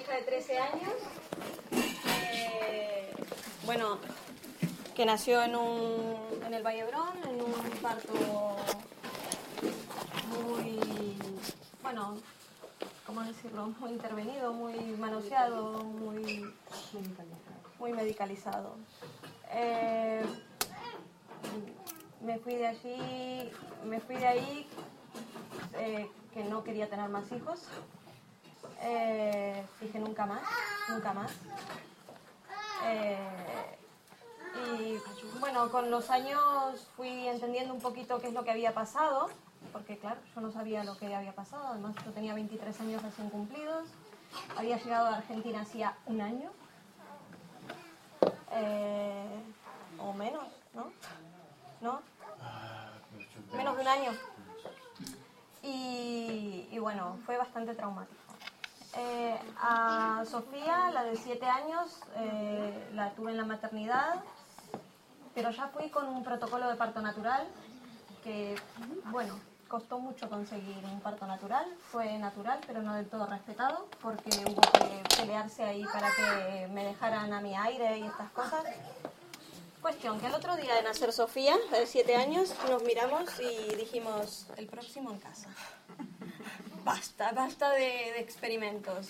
[0.00, 0.92] hija de 13 años.
[1.72, 3.12] eh,
[3.66, 3.98] bueno,
[4.94, 7.52] que nació en, un, en el Vallebrón, en un
[7.82, 8.56] parto
[10.38, 11.16] muy,
[11.82, 12.16] bueno,
[13.06, 13.68] ¿cómo decirlo?
[13.78, 16.50] Muy intervenido, muy manoseado, muy,
[17.78, 18.76] muy medicalizado.
[19.52, 20.22] Eh,
[22.22, 23.50] me fui de allí,
[23.84, 24.66] me fui de ahí
[25.78, 27.60] eh, que no quería tener más hijos.
[28.82, 30.42] Eh, dije nunca más,
[30.88, 31.32] nunca más.
[32.84, 33.18] Eh,
[34.66, 39.28] y bueno, con los años fui entendiendo un poquito qué es lo que había pasado,
[39.72, 43.28] porque claro, yo no sabía lo que había pasado, además yo tenía 23 años recién
[43.30, 43.88] cumplidos,
[44.56, 46.50] había llegado a Argentina hacía un año,
[48.52, 49.42] eh,
[49.98, 50.90] o menos, ¿no?
[51.80, 52.00] ¿No?
[53.52, 54.12] Menos de un año.
[55.62, 58.29] Y, y bueno, fue bastante traumático.
[58.96, 64.22] Eh, a Sofía, la de 7 años, eh, la tuve en la maternidad,
[65.34, 67.46] pero ya fui con un protocolo de parto natural
[68.24, 68.56] que,
[69.10, 69.38] bueno,
[69.68, 71.66] costó mucho conseguir un parto natural.
[71.92, 76.84] Fue natural, pero no del todo respetado, porque hubo que pelearse ahí para que me
[76.84, 78.64] dejaran a mi aire y estas cosas.
[79.80, 83.76] Cuestión que el otro día de nacer Sofía, la de 7 años, nos miramos y
[83.76, 85.48] dijimos, el próximo en casa.
[86.84, 89.08] Basta, basta de, de experimentos.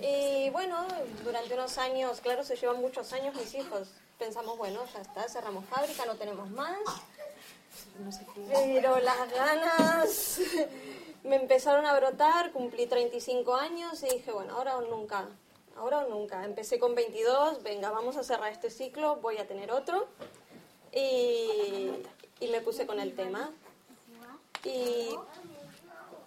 [0.00, 0.86] Y bueno,
[1.24, 3.88] durante unos años, claro, se llevan muchos años mis hijos.
[4.18, 6.78] Pensamos, bueno, ya está, cerramos fábrica, no tenemos más.
[8.52, 10.40] Pero las ganas
[11.24, 15.28] me empezaron a brotar, cumplí 35 años y dije, bueno, ahora o nunca,
[15.76, 16.44] ahora o nunca.
[16.44, 20.06] Empecé con 22, venga, vamos a cerrar este ciclo, voy a tener otro.
[20.92, 21.90] Y,
[22.40, 23.50] y me puse con el tema.
[24.64, 25.14] Y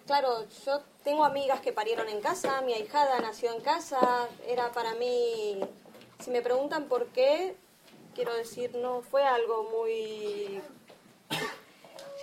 [0.08, 4.94] claro, yo tengo amigas que parieron en casa, mi ahijada nació en casa, era para
[4.94, 5.60] mí,
[6.18, 7.54] si me preguntan por qué,
[8.14, 10.62] quiero decir, no fue algo muy...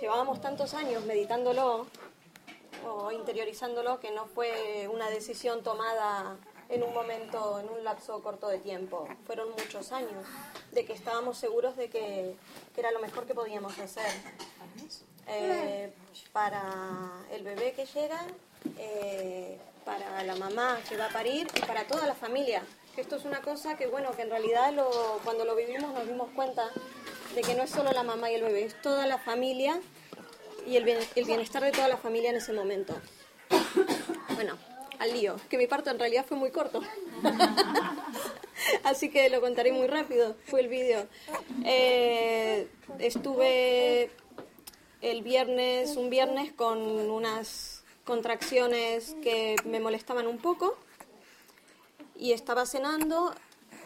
[0.00, 1.86] Llevábamos tantos años meditándolo
[2.84, 6.36] o interiorizándolo que no fue una decisión tomada
[6.68, 9.08] en un momento, en un lapso corto de tiempo.
[9.26, 10.26] Fueron muchos años
[10.72, 12.34] de que estábamos seguros de que,
[12.74, 14.10] que era lo mejor que podíamos hacer.
[15.28, 15.90] Eh,
[16.32, 16.62] para
[17.32, 18.20] el bebé que llega,
[18.78, 22.62] eh, para la mamá que va a parir y para toda la familia.
[22.96, 24.88] Esto es una cosa que, bueno, que en realidad lo,
[25.24, 26.70] cuando lo vivimos nos dimos cuenta
[27.34, 29.78] de que no es solo la mamá y el bebé, es toda la familia
[30.66, 32.94] y el, bien- el bienestar de toda la familia en ese momento.
[34.34, 34.56] Bueno,
[34.98, 36.80] al lío, que mi parto en realidad fue muy corto.
[38.84, 40.34] Así que lo contaré muy rápido.
[40.46, 41.06] Fue el vídeo.
[41.64, 44.10] Eh, estuve
[45.10, 50.76] el viernes, un viernes con unas contracciones que me molestaban un poco
[52.16, 53.32] y estaba cenando.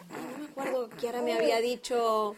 [0.09, 2.35] No me acuerdo que ahora me había dicho,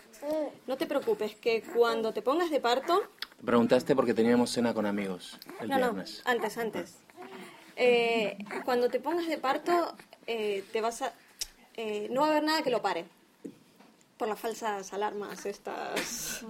[0.68, 3.04] no te preocupes, que cuando te pongas de parto,
[3.44, 6.22] Preguntaste porque teníamos cena con amigos el no, no, viernes.
[6.24, 6.94] antes, antes.
[7.76, 9.96] Eh, cuando te pongas de parto,
[10.28, 11.14] eh, te vas a,
[11.76, 13.04] eh, no va a haber nada que lo pare.
[14.18, 16.46] Por las falsas alarmas estas.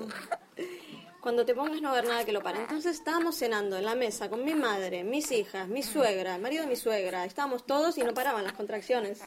[1.23, 2.59] Cuando te pongas no va a haber nada que lo pare.
[2.59, 6.63] Entonces estábamos cenando en la mesa con mi madre, mis hijas, mi suegra, el marido
[6.63, 7.23] de mi suegra.
[7.23, 9.22] Estábamos todos y no paraban las contracciones.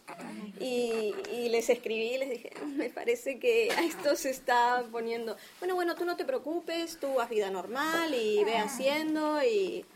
[0.60, 1.14] Y,
[1.48, 5.38] les escribí y les dije, me parece que a esto se está poniendo...
[5.58, 9.86] Bueno, bueno, tú no te preocupes, tú haz vida normal y ve haciendo y...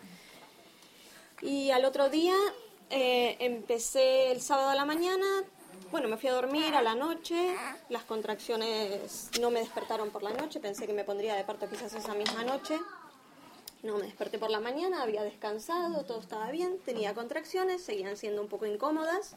[1.42, 2.34] Y al otro día
[2.88, 5.26] eh, empecé el sábado a la mañana,
[5.90, 7.56] bueno, me fui a dormir a la noche,
[7.88, 11.92] las contracciones no me despertaron por la noche, pensé que me pondría de parto quizás
[11.94, 12.78] esa misma noche.
[13.82, 18.42] No, me desperté por la mañana, había descansado, todo estaba bien, tenía contracciones, seguían siendo
[18.42, 19.36] un poco incómodas,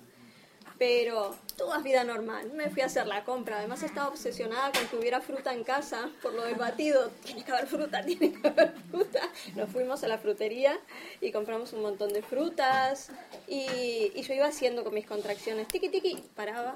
[0.77, 2.51] pero toda vida normal.
[2.53, 6.09] Me fui a hacer la compra, además estaba obsesionada con que hubiera fruta en casa,
[6.21, 9.29] por lo del batido, tiene que haber fruta, tiene que haber fruta.
[9.55, 10.79] Nos fuimos a la frutería
[11.21, 13.09] y compramos un montón de frutas.
[13.47, 16.75] Y, y yo iba haciendo con mis contracciones, tiki tiki, paraba,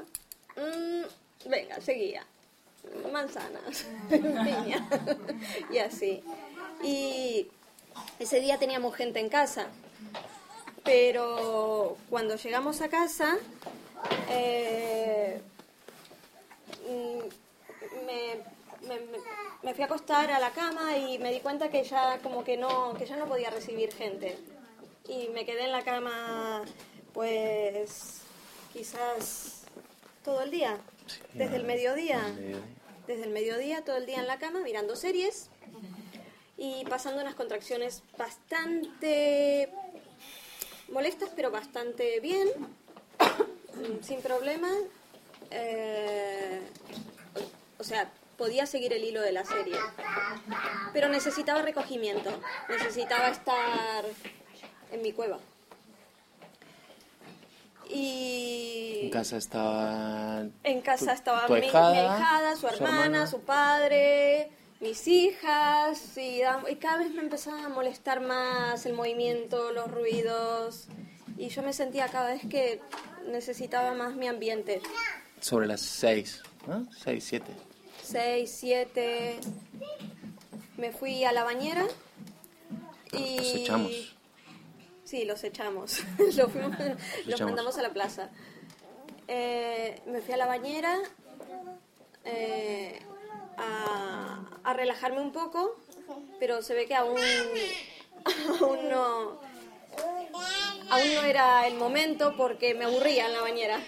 [0.56, 2.26] mm, venga, seguía,
[3.12, 4.88] manzanas, piña,
[5.72, 6.24] y así.
[6.84, 7.48] Y
[8.20, 9.68] ese día teníamos gente en casa,
[10.84, 13.38] pero cuando llegamos a casa,
[14.30, 15.42] eh,
[16.88, 18.36] mm, me,
[18.88, 19.18] me-
[19.64, 22.58] me- fui a acostar a la cama y me di cuenta que ya como que
[22.58, 24.38] no, que ya no podía recibir gente.
[25.08, 26.64] Y me quedé en la cama,
[27.14, 28.22] pues,
[28.74, 29.64] quizás
[30.24, 30.78] todo el día,
[31.34, 32.22] desde el mediodía.
[33.08, 35.50] Desde el mediodía, todo el día en la cama, mirando series
[36.58, 39.70] y pasando unas contracciones bastante
[40.92, 42.50] molestas, pero bastante bien.
[44.02, 44.70] Sin problema.
[45.52, 46.62] eh,
[47.80, 49.78] o, sea, podía seguir el hilo de la serie.
[50.94, 52.30] Pero necesitaba recogimiento.
[52.70, 54.06] Necesitaba estar
[54.92, 55.40] en mi cueva.
[57.90, 60.44] Y En casa estaba...
[60.64, 63.28] en casa tu- estaba mi, mi ahijada, su su hermana, hermana.
[63.28, 64.52] su padre,
[64.82, 66.42] mis hijas, y
[66.82, 70.88] cada vez me empezaba a molestar más el movimiento, los ruidos,
[71.38, 72.82] y yo me sentía cada vez que
[73.28, 74.82] necesitaba más mi ambiente.
[75.40, 76.88] Sobre las seis, ¿no?
[76.92, 77.52] Seis, siete.
[78.04, 79.40] Seis, siete,
[80.78, 81.86] me fui a la bañera
[83.12, 83.38] y...
[83.38, 83.92] Los echamos.
[85.04, 86.00] Sí, los echamos.
[86.18, 87.42] los, fuimos- los echamos.
[87.52, 88.30] mandamos a la plaza.
[89.28, 90.98] Eh, me fui a la bañera
[92.26, 93.00] eh,
[93.58, 95.76] a, a relajarme un poco,
[96.40, 97.20] pero se ve que aún,
[98.62, 99.40] aún no
[100.90, 103.80] aún no era el momento porque me aburría en la bañera.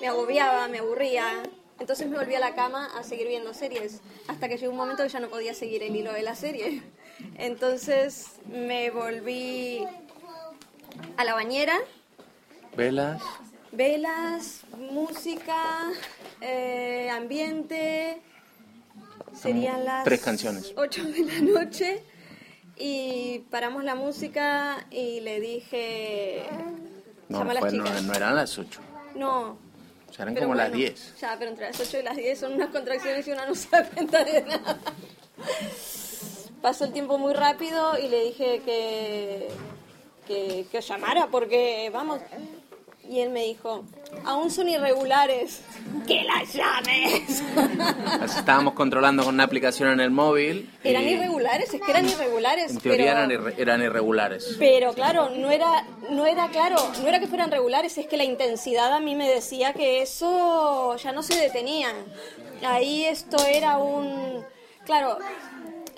[0.00, 1.42] Me agobiaba, me aburría.
[1.80, 5.02] Entonces me volví a la cama a seguir viendo series, hasta que llegó un momento
[5.04, 6.82] que ya no podía seguir el hilo de la serie.
[7.36, 9.84] Entonces me volví
[11.16, 11.78] a la bañera,
[12.76, 13.22] Velas.
[13.70, 15.90] velas, música,
[16.40, 18.20] eh, ambiente.
[19.40, 20.72] Serían las Tres canciones.
[20.76, 22.02] 8 de la noche
[22.78, 26.44] y paramos la música y le dije
[27.28, 28.02] No, a las fue- no, chicas.
[28.04, 28.80] no eran las ocho.
[29.14, 29.58] No,
[30.08, 31.14] O sea, eran pero como las bueno, diez.
[31.20, 33.68] Ya, pero entre las 8 y las 10 son unas contracciones y una no se
[33.70, 33.82] da
[34.24, 34.78] de nada.
[36.62, 39.48] Pasó el tiempo muy rápido y le dije que,
[40.26, 42.20] que, que os llamara porque, vamos.
[43.08, 43.84] Y él me dijo,
[44.24, 45.60] aún son irregulares.
[46.06, 46.77] ¡Que las llames!
[48.20, 50.70] Las estábamos controlando con una aplicación en el móvil.
[50.84, 52.70] y eran irregulares, es que eran irregulares.
[52.72, 53.18] En teoría pero...
[53.18, 54.56] eran, irre- eran irregulares.
[54.58, 58.24] Pero claro, no era, no era claro, no era que fueran regulares, es que la
[58.24, 61.94] intensidad a mí me decía que eso ya no se detenían.
[62.66, 64.44] Ahí esto era un,
[64.84, 65.18] claro,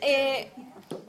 [0.02, 0.50] eh,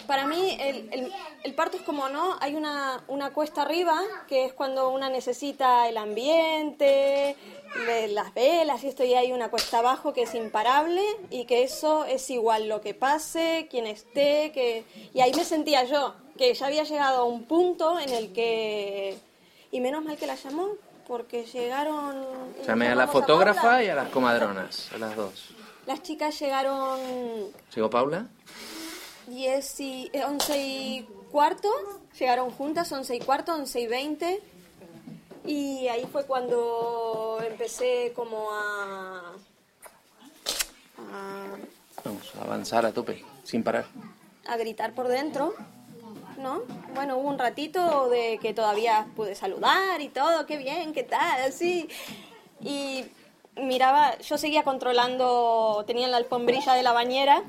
[0.07, 1.13] para mí el, el-
[1.43, 5.87] el parto es como no, hay una, una cuesta arriba que es cuando una necesita
[5.89, 7.35] el ambiente,
[7.87, 11.63] de las velas y esto y hay una cuesta abajo que es imparable y que
[11.63, 14.83] eso es igual lo que pase, quien esté, que
[15.13, 19.17] y ahí me sentía yo que ya había llegado a un punto en el que
[19.71, 20.69] y menos mal que la llamó
[21.07, 22.25] porque llegaron
[22.65, 25.49] Llamé a la fotógrafa y a las comadronas, a las dos.
[25.87, 26.99] Las chicas llegaron
[27.73, 28.27] ¿Llegó Paula?
[29.31, 31.69] 10 y, eh, 11 y cuarto,
[32.19, 34.43] llegaron juntas, 11 y cuarto, 11 y 20.
[35.45, 39.33] Y ahí fue cuando empecé como a...
[40.97, 41.57] a,
[42.03, 43.85] Vamos a avanzar a tope, sin parar.
[44.47, 45.53] a gritar por dentro,
[46.37, 46.63] ¿no?
[46.93, 51.41] Bueno, hubo un ratito de que todavía pude saludar y todo, qué bien, qué tal,
[51.43, 51.87] así.
[52.59, 53.05] Y
[53.55, 57.43] miraba, yo seguía controlando, tenía en la alfombrilla de la bañera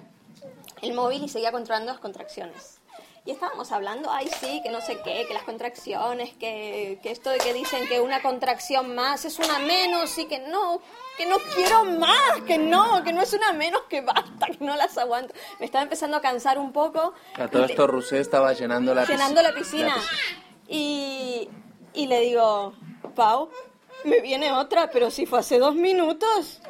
[0.82, 2.78] el móvil y seguía controlando las contracciones.
[3.24, 7.30] Y estábamos hablando, ay sí, que no sé qué, que las contracciones, que, que esto
[7.30, 10.80] de que dicen que una contracción más es una menos y que no,
[11.16, 14.74] que no quiero más, que no, que no es una menos, que basta, que no
[14.74, 15.34] las aguanto.
[15.60, 17.14] Me estaba empezando a cansar un poco.
[17.36, 19.94] A todo esto Rusé estaba llenando la llenando la piscina.
[19.94, 20.42] piscina.
[20.66, 21.48] Y,
[21.94, 22.74] y le digo,
[23.14, 23.50] Pau,
[24.02, 26.60] me viene otra, pero si fue hace dos minutos.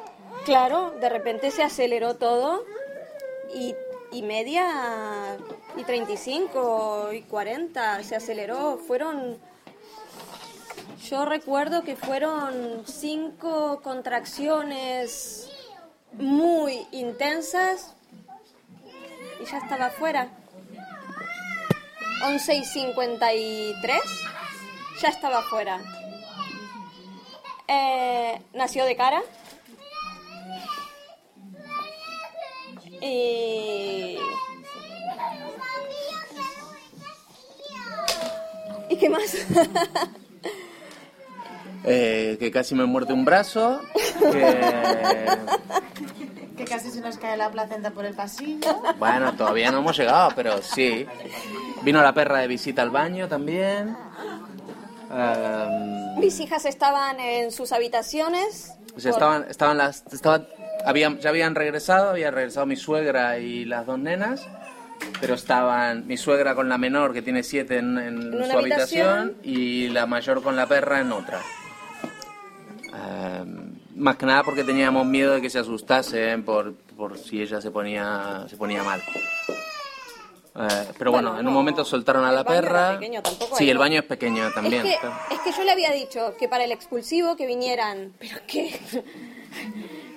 [0.44, 2.64] Claro, de repente se aceleró todo
[3.54, 3.74] y,
[4.12, 5.38] y media
[5.76, 8.78] y 35 y 40 se aceleró.
[8.78, 9.38] Fueron,
[11.08, 15.50] yo recuerdo que fueron cinco contracciones
[16.12, 17.94] muy intensas
[19.40, 20.28] y ya estaba afuera.
[22.24, 24.00] 11 y 53,
[25.00, 25.80] ya estaba afuera.
[27.66, 29.22] Eh, nació de cara.
[33.02, 34.16] Y...
[38.88, 39.34] ¿Y qué más?
[41.84, 43.80] Eh, que casi me muerde un brazo.
[44.20, 45.26] Que...
[46.56, 48.82] Que casi se nos cae la placenta por el pasillo.
[48.98, 51.06] Bueno, todavía no hemos llegado, pero sí.
[51.82, 53.96] Vino la perra de visita al baño también.
[56.18, 58.74] Mis hijas estaban en sus habitaciones.
[58.96, 60.46] o sea, por- estaban, estaban las, estaban,
[60.84, 64.46] habían, ya habían regresado, había regresado mi suegra y las dos nenas,
[65.20, 69.36] pero estaban mi suegra con la menor que tiene siete en, en una su habitación,
[69.42, 71.40] y la mayor con la perra en otra.
[72.94, 77.60] Em, más que nada porque teníamos miedo de que se asustasen por, por si ella
[77.60, 79.02] se ponía, se ponía mal.
[80.54, 81.58] Eh, pero bueno, Bueno, en un no.
[81.58, 82.98] momento soltaron a la perra.
[82.98, 84.84] pequeño, tampoco sí, el baño es pequeño también.
[84.86, 88.36] Es que, es que yo le había dicho que para el expulsivo que vinieran, pero
[88.46, 88.78] que,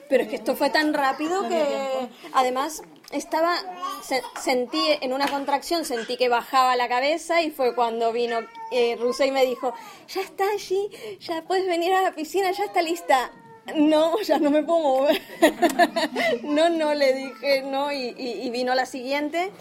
[0.10, 3.56] pero es que esto fue tan rápido que además estaba,
[4.04, 8.40] se- sentí en una contracción, sentí que bajaba la cabeza y fue cuando vino
[8.72, 9.74] eh, y me dijo,
[10.08, 13.32] ya está allí, ya puedes venir a la piscina, ya está lista.
[13.76, 15.22] No, ya no me puedo mover.
[16.44, 19.52] no, no, le dije no y, y- y vino la siguiente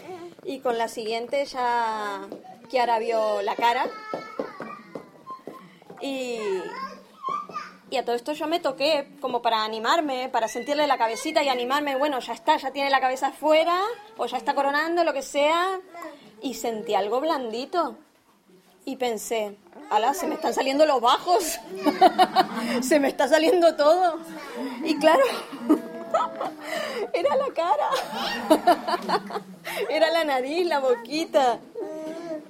[0.43, 2.21] y con la siguiente ya
[2.69, 3.87] Kiara vio la cara
[6.01, 6.37] y,
[7.89, 11.49] y a todo esto yo me toqué como para animarme, para sentirle la cabecita y
[11.49, 13.79] animarme, bueno, ya está, ya tiene la cabeza afuera
[14.17, 15.79] o ya está coronando, lo que sea,
[16.41, 17.97] y sentí algo blandito.
[18.87, 19.57] Y pensé,
[19.89, 21.59] ala, se me están saliendo los bajos,
[22.81, 24.19] se me está saliendo todo.
[24.83, 25.23] Y claro,
[27.13, 27.89] era la cara,
[29.89, 31.59] era la nariz, la boquita.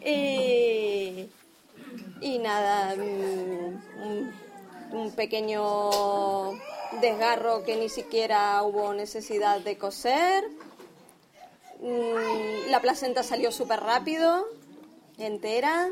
[0.04, 1.30] Y,
[2.22, 4.45] y nada, mm, un,
[4.92, 6.52] un pequeño
[7.02, 10.44] desgarro que ni siquiera hubo necesidad de coser.
[11.82, 14.46] Mm, La placenta salió súper rápido,
[15.18, 15.90] entera.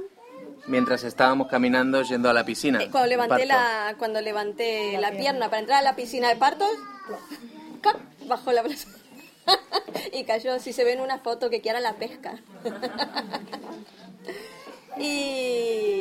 [0.67, 2.81] Mientras estábamos caminando yendo a la piscina.
[2.81, 6.69] Eh, Cuando levanté la, cuando levanté la, pierna para entrar a la piscina de partos,
[8.27, 8.97] bajó la placenta.
[10.13, 12.39] y cayó, si se ve en una foto, que quiera la pesca.
[14.97, 15.92] y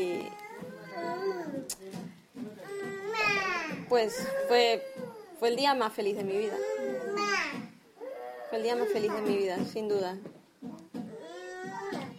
[3.93, 4.83] pues fue,
[5.39, 6.55] fue el día más feliz de mi vida.
[8.49, 10.17] Fue el día más feliz de mi vida, sin duda.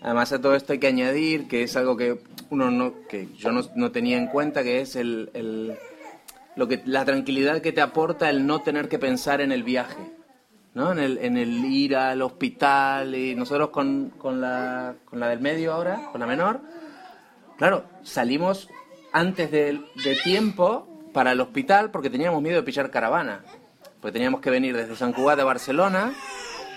[0.04, 2.20] Además a todo esto hay que añadir que es algo que
[2.52, 5.76] uno no, que yo no, no tenía en cuenta, que es el, el-
[6.56, 10.12] lo que, la tranquilidad que te aporta el no tener que pensar en el viaje,
[10.76, 10.92] ¿no?
[10.92, 15.40] En el, en el ir al hospital y nosotros con, con, la, con la del
[15.40, 16.62] medio ahora, con la menor,
[17.58, 18.70] claro, salimos
[19.12, 23.44] antes de, de tiempo para el hospital porque teníamos miedo de pillar caravana,
[24.02, 26.14] porque teníamos que venir desde San Cugat de Barcelona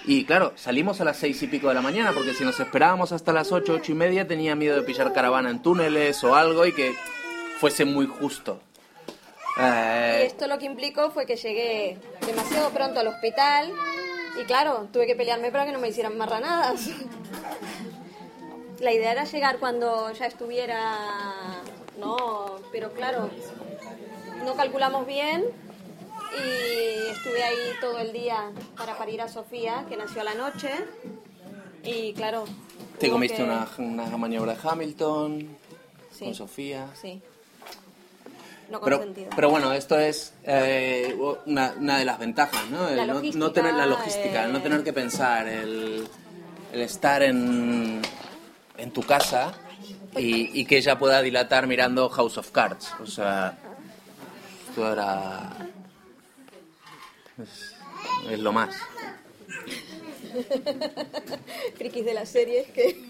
[0.04, 3.10] y claro, salimos a las seis y pico de la mañana, porque si nos esperábamos
[3.10, 6.64] hasta las ocho, ocho y media, tenía miedo de pillar caravana en túneles o algo
[6.64, 6.94] y que
[7.58, 8.60] fuese muy justo.
[9.56, 13.72] Y Eh, esto lo que implicó fue que llegué demasiado pronto al hospital
[14.40, 16.90] y claro, tuve que pelearme para que no me hicieran marranadas.
[18.80, 20.94] La idea era llegar cuando ya estuviera...
[21.98, 23.30] No, pero claro,
[24.44, 25.44] no calculamos bien
[26.36, 30.70] y estuve ahí todo el día para parir a Sofía, que nació a la noche.
[31.84, 32.44] Y claro...
[32.98, 35.56] te comiste que- una, una maniobra de Hamilton
[36.10, 36.24] Sí.
[36.24, 36.88] con Sofía.
[37.00, 37.20] Sí.
[38.70, 39.04] No Pero,
[39.36, 42.88] pero bueno, esto es eh, una, una de las ventajas, ¿no?
[42.88, 43.06] El
[43.38, 44.62] no, tener la logística, el no eh.
[44.62, 46.08] tener que pensar, el,
[46.72, 48.02] el estar en,
[48.76, 49.52] en tu casa
[50.16, 52.92] y, y que ella pueda dilatar mirando House of Cards.
[53.00, 53.56] O sea,
[57.42, 57.74] Es,
[58.30, 58.74] es lo más.
[61.76, 63.08] frikis de las series que...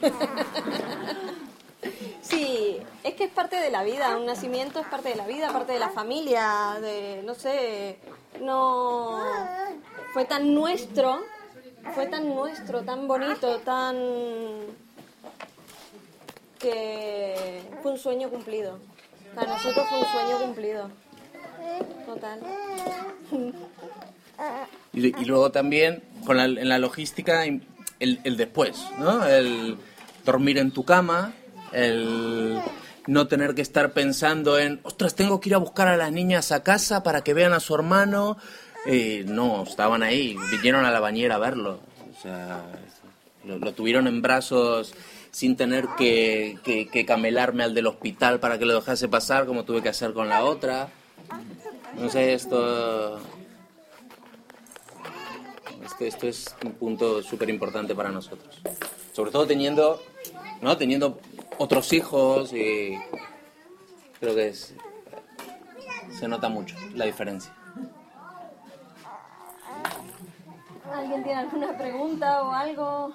[2.22, 5.52] sí, es que es parte de la vida, un nacimiento es parte de la vida,
[5.52, 7.98] parte de la familia, de, no sé,
[8.40, 9.18] no...
[10.12, 11.20] Fue tan nuestro,
[11.94, 13.96] fue tan nuestro, tan bonito, tan...
[16.58, 18.78] que fue un sueño cumplido.
[19.34, 20.90] Para nosotros fue un sueño cumplido.
[22.06, 22.40] Total.
[24.92, 27.62] Y, luego también con la, en la logística el,
[28.00, 29.26] el después, ¿no?
[29.26, 29.76] El
[30.24, 31.32] dormir en tu cama,
[31.72, 32.58] el
[33.06, 36.50] no tener que estar pensando en, ostras, tengo que ir a buscar a las niñas
[36.52, 38.36] a casa para que vean a su hermano.
[38.86, 41.80] Eh, no, estaban ahí, vinieron a la bañera a verlo.
[42.16, 42.62] O sea,
[43.44, 44.94] lo, lo tuvieron en brazos
[45.30, 49.64] sin tener que, que- que camelarme al del hospital para que lo dejase pasar como
[49.64, 50.88] tuve que hacer con la otra.
[51.94, 53.18] No sé, esto
[55.96, 58.60] este, esto es un punto súper importante para nosotros.
[59.12, 60.02] Sobre todo teniendo,
[60.60, 60.76] ¿no?
[60.76, 61.18] teniendo
[61.56, 62.98] otros hijos y
[64.20, 67.54] creo que se nota mucho la diferencia.
[70.92, 73.12] ¿Alguien tiene alguna pregunta o algo?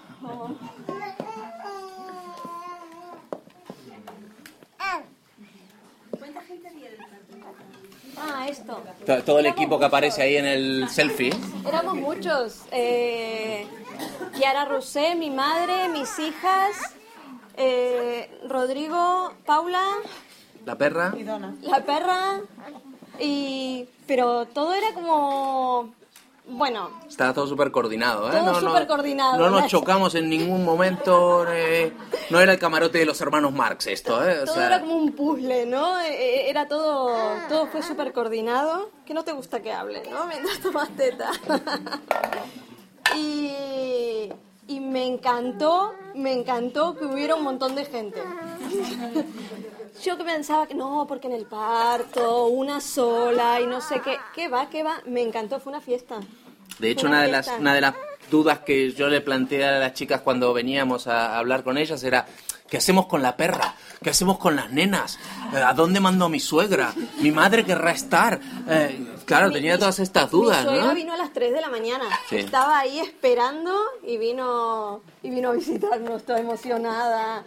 [8.18, 8.82] Ah, esto.
[9.06, 11.34] To- Todo el equipo que aparece ahí en el selfie.
[11.68, 12.62] Éramos muchos.
[12.72, 13.66] Eh,
[14.36, 16.78] Kiara Rosé, mi madre, mis hijas,
[17.58, 19.84] eh, Rodrigo, Paula,
[20.66, 21.14] La perra.
[21.18, 21.56] Y Donna.
[21.62, 22.42] la perra.
[23.20, 25.94] Y, pero todo era como
[26.48, 28.38] Bueno, Estaba todo súper coordinado, ¿eh?
[28.44, 31.46] Todo súper coordinado, No nos chocamos en ningún momento.
[31.48, 31.94] eh,
[32.30, 34.40] no era el camarote de los hermanos Marx esto, ¿eh?
[34.42, 36.00] O todo sea, era como un puzzle, ¿no?
[36.02, 37.16] Eh, Era todo,
[37.48, 38.90] todo fue súper coordinado.
[39.06, 40.26] Que no te gusta que hable, ¿no?
[40.28, 41.32] Mientras tomas teta.
[43.16, 44.30] y,
[44.68, 48.22] y me encantó, me encantó que hubiera un montón de gente.
[50.04, 54.18] Yo que pensaba que no, porque en el parto, una sola y no sé qué.
[54.34, 54.70] ¿Qué va?
[54.70, 55.00] ¿Qué va?
[55.06, 56.20] Me encantó, fue una fiesta.
[56.80, 57.94] De hecho, Una una de, las, una de las
[58.32, 62.26] dudas que yo le planteé a las chicas cuando veníamos a hablar con ellas era,
[62.68, 63.76] ¿qué hacemos con la perra?
[64.02, 65.20] ¿Qué hacemos con las nenas?
[65.54, 66.94] Eh, ¿A dónde mando a mi suegra?
[67.20, 68.40] ¿Mi madre querrá estar?
[68.68, 70.96] Eh, claro, Mi- tenía todas estas dudas, Mi suegra ¿no?
[70.96, 72.06] vino a las 3 de la mañana.
[72.28, 72.38] Sí.
[72.38, 73.76] Estaba ahí esperando
[74.08, 77.44] y vino y vino a visitarnos, toda emocionada.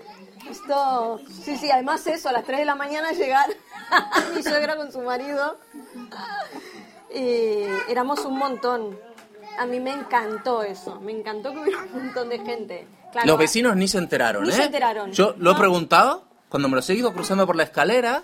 [0.51, 3.47] Esto, sí, sí, además eso, a las 3 de la mañana llegar
[4.35, 5.57] mi suegra con su marido.
[7.15, 8.99] Y éramos un montón.
[9.59, 12.87] A mí me encantó eso, me encantó que hubiera un montón de gente.
[13.13, 14.53] Claro, Los vecinos ni se enteraron, Ni ¿eh?
[14.53, 15.13] se enteraron.
[15.13, 18.23] Yo lo he preguntado cuando me los he ido cruzando por la escalera.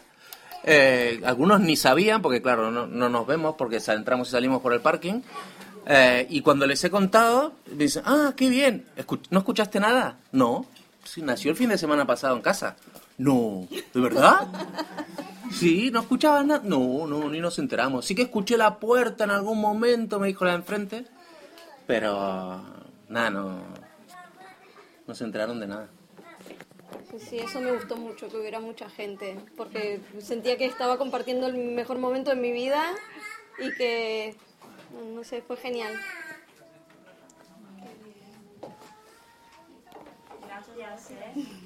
[0.65, 4.73] eh, algunos ni sabían, porque claro, no, no nos vemos porque entramos y salimos por
[4.73, 5.21] el parking.
[5.87, 8.87] eh, y cuando les he contado, me dicen, ah, qué bien.
[9.31, 10.17] ¿No escuchaste nada?
[10.33, 10.67] No.
[11.05, 12.77] Sí, nació el fin de semana pasado en casa.
[13.19, 13.67] No.
[13.93, 14.49] ¿De verdad?
[15.53, 16.63] Sí, no escuchabas nada.
[16.65, 18.05] No, no, ni nos enteramos.
[18.05, 21.05] Sí que escuché la puerta en algún momento, me dijo la de enfrente.
[21.87, 22.63] Pero
[23.09, 23.63] nada, no,
[25.07, 25.89] no se enteraron de nada.
[27.19, 31.55] Sí, eso me gustó mucho, que hubiera mucha gente, porque sentía que estaba compartiendo el
[31.55, 32.83] mejor momento de mi vida
[33.59, 34.37] y que,
[35.13, 35.93] no sé, fue genial.
[41.11, 41.60] Gracias, ¿eh?